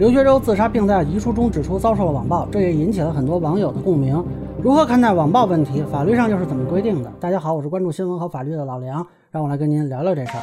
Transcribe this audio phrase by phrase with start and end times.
[0.00, 4.24] 刘学周自杀并在遗书中指出遭受了网暴，这也引起了很多网友的共鸣。
[4.62, 5.82] 如何看待网暴问题？
[5.92, 7.12] 法律上又是怎么规定的？
[7.20, 10.42] 大家好，我是关注新闻和法律的老梁，让我来跟您聊聊这事儿。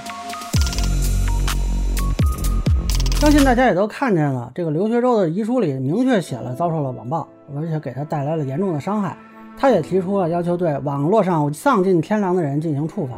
[3.20, 9.18] 相信大家也都看见了，这个刘学周的遗书里明确写了遭受了网暴，而且给他带来了严重的伤害。
[9.58, 13.14] 他也提出了要求对网络上丧尽天良的人进行处罚。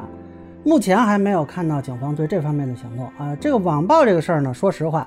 [0.64, 3.36] 目前还没有看到警方对这方面的行动啊。
[3.42, 5.06] 这个网暴这个事儿呢，说实话。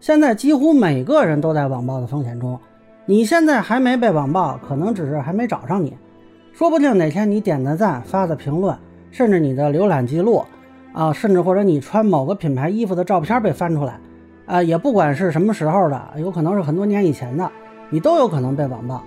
[0.00, 2.58] 现在几乎每个人都在网暴的风险中，
[3.04, 5.96] 你现在还没被网暴，可能只是还没找上你，
[6.52, 8.76] 说不定哪天你点的赞、发的评论，
[9.10, 10.44] 甚至你的浏览记录，
[10.92, 13.98] 啊，甚至或者你穿某个品牌衣服的照片被翻出来，
[14.46, 17.50] 啊，也不管是什么时候的，有可能是很多年以前的，
[17.90, 19.02] 你都有可能被网暴。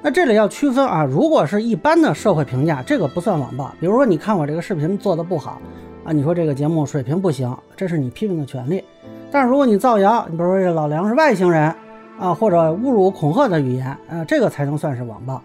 [0.00, 3.72] 那这里要区分啊，如果是一般的社会评价，这个不算网暴。
[3.80, 5.60] 比如说你看我这个视频做的不好，
[6.04, 8.84] 啊，你说这个节目水平不行，这是你批评的权利。
[9.30, 11.74] 但是如果你造谣，你比如说这老梁是外星人
[12.18, 15.40] 啊，或者侮辱恐吓的语言，呃，这个才能算是网暴。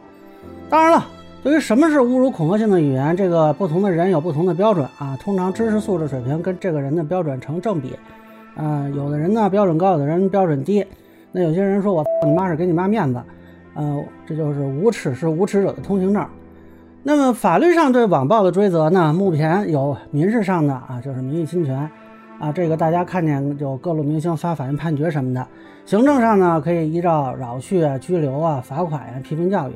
[0.70, 1.06] 当然了，
[1.44, 5.18] 对于什么是侮辱恐吓性的语言，这个不同的人有不同的标准啊。
[5.22, 7.94] 通常知识素质水平跟这个人的标准成正比，
[8.56, 10.86] 呃，有的人呢标准高，有的人标准低。
[11.32, 13.22] 那有些人说我 你妈是给你妈面子，
[13.74, 16.26] 呃，这就是无耻是无耻者的通行证。
[17.04, 21.90] 那么法律上对网暴的追责呢，目前有民事上的啊，就是名誉侵权。
[22.44, 25.48] 啊，这个大家看见有各路明星发法院判决什么的，
[25.86, 29.74] 行政上呢可以依照扰序啊、拘留啊、罚款呀、批评教育；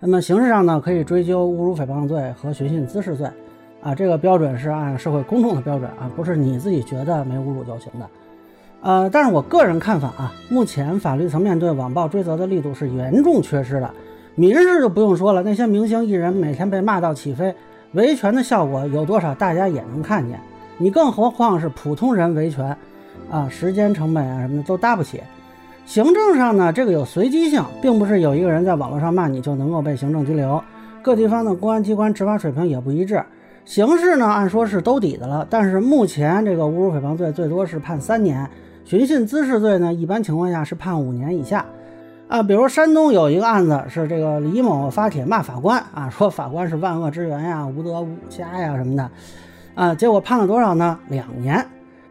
[0.00, 3.28] 那么刑事上呢可以追究侮辱诽谤罪和寻衅滋事罪。
[3.82, 8.06] 啊，这个标准是按社会公众的标准啊，不是你自己觉得没侮辱就行的。
[8.80, 13.90] 呃，但是我个人看法啊，目前法律层面对网暴追责的力度是严重缺失的。
[14.34, 17.54] 民事就不用说了，那些明星艺人每天被骂到起飞，
[17.92, 20.40] 维权的效果有多少，大家也能看见。
[20.78, 22.76] 你更何况是普通人维权，
[23.30, 25.20] 啊，时间成本啊什么的都搭不起。
[25.84, 30.62] 行政上呢，这个有随机性，并不是有一个人在网络上骂你就能够被行政拘留。
[31.02, 33.22] 各地方的公安机关执法水平也不一致。
[33.64, 38.48] 刑事呢，按说是兜底的了，但是目前这个侮辱诽谤罪最多是判三年，
[38.84, 41.64] 寻衅滋事罪呢，一般情况下是判五年以下。
[42.28, 49.10] 啊，比如山东有一个案子是这个李某发帖骂法官啊，说法官是万恶之源呀，无德无家呀什么的。
[49.74, 50.98] 啊，结果判了多少呢？
[51.08, 51.64] 两年。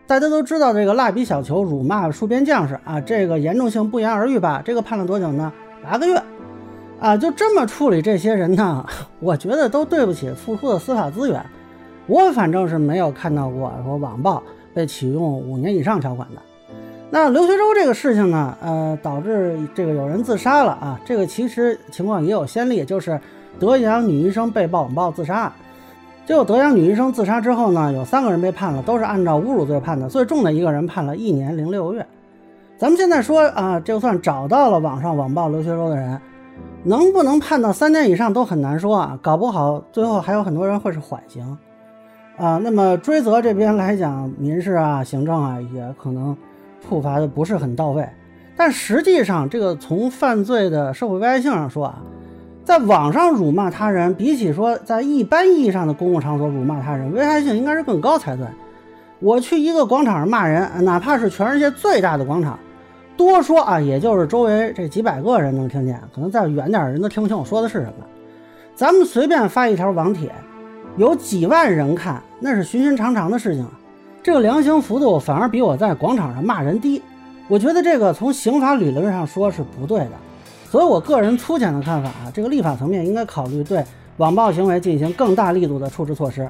[0.06, 4.62] 大家都知道这个蜡笔小球辱骂戍边将士啊，这个严重性不言而喻吧？
[4.63, 5.51] 这个判了多久呢？
[5.84, 6.22] 八个月。
[7.00, 8.85] 啊，就这么处理这些人呢？
[9.19, 11.46] 我觉得都对不起付出的司法资源。
[12.07, 14.41] 我反正是没有看到过说网暴
[14.73, 16.41] 被启用五年以上条款的。
[17.09, 18.57] 那刘学周这个事情呢？
[18.62, 21.00] 呃，导致这个有人自杀了啊。
[21.06, 23.19] 这个其实情况也有先例，就是
[23.59, 25.53] 德阳女医生被曝网暴自杀。
[26.27, 32.05] 结果德阳女医生自杀之后呢，有三个人被判了，都是按照侮辱罪判的，最重的一个人判了一年零六个月。
[32.77, 36.19] 咱们现在说啊，就算找到了网上网暴刘学周的人，
[36.83, 41.57] 能不能判到三年以上都很难说啊，搞不好最后还有很多人会是缓刑
[42.35, 42.59] 啊。
[42.61, 46.35] 那么追责这边来讲，民事啊、行政啊，也可能
[46.85, 48.05] 处罚的不是很到位。
[48.57, 52.01] 但实际上，这个从犯罪的社会危害性上说啊。
[52.67, 58.45] 在网上辱骂他人，比起说在一般意义上的公共场所辱骂他人，危害性应该是更高才对。
[59.22, 62.59] 我去一个广场上骂人，哪怕是全世界最大的广场，
[63.16, 68.05] 多说啊，也就是周围这几百个人能听见，可能再远点人都听不清我说的是什么。
[68.75, 70.29] 咱们随便发一条网帖，
[70.97, 73.66] 有几万人看，那是寻寻常常的事情。
[74.22, 77.01] 这个量刑幅度反而比我在广场上骂人低。
[77.47, 80.11] 我觉得这个从刑法理论上说是不对的。
[80.69, 83.83] 所以，我个人粗浅的看法啊，这个立法层面应该考虑对
[84.17, 86.44] 网暴行为进行更大力度的处置措施；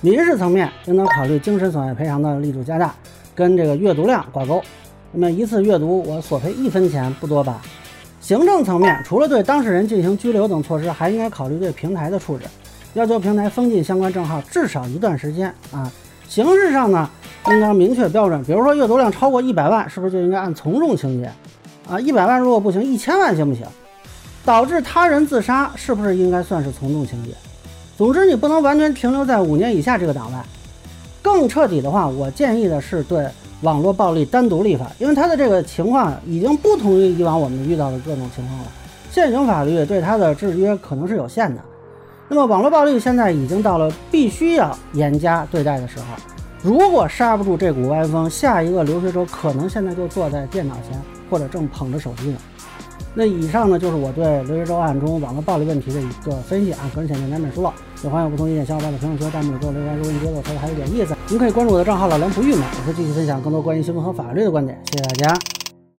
[0.00, 2.94] 民事层面应当考虑精神损害赔偿的力度加大，
[3.34, 4.62] 跟这个阅读量挂钩。
[5.12, 7.60] 那么一次阅读我索赔一分钱不多吧？
[8.20, 12.44] 行政层面除了对当事人进行拘留等措施，还应该考虑对平台的处置，
[12.94, 15.90] 要求平台封禁相关账号至少一段时间啊。
[16.28, 17.08] 形式上呢，
[17.48, 21.30] 应当明确标准，比如说阅读量超过一百万，是不是就应该按从重情节？
[21.88, 23.64] 啊，一百万如果不行，一千万行不行？
[24.44, 27.30] 导致他人自杀是不是应该算是从重情节？
[27.96, 30.38] 总之，你不能完全停留在五年以下这个档位。
[31.22, 33.26] 更彻底的话，我建议的是对
[33.62, 38.66] 网络暴力单独立法，因为他的这个情况已经不同于以往我们遇到的各种情况了。
[39.10, 41.60] 现行法律对他的制约可能是有限的。
[42.28, 46.04] 那么，网络暴力现在已经到了必须要严加对待的时候。
[46.62, 51.00] 如果刹不住这股歪风，下一个刘学周可能现在就坐在电脑前。
[51.30, 52.38] 或者正捧着手机呢。
[53.14, 56.80] 那以上呢，就是我对刘学周案中网络暴力问题的一个分析啊。
[56.94, 57.72] 个人浅见难免疏漏，
[58.04, 59.96] 有欢迎不同意见小伙伴在评论区、弹幕里给我留言。
[59.96, 64.78] 如果你觉得我说的还有点意思，您可以关注我的账号老梁不郁闷，我会继续分享更多关于新闻和法律的观点。
[64.90, 65.65] 谢谢大家。